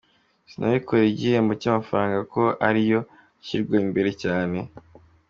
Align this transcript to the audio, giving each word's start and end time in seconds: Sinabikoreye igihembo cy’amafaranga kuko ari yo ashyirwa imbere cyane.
Sinabikoreye 0.49 1.09
igihembo 1.11 1.53
cy’amafaranga 1.61 2.17
kuko 2.25 2.43
ari 2.67 2.81
yo 2.91 2.99
ashyirwa 3.41 3.75
imbere 3.85 4.09
cyane. 4.23 4.57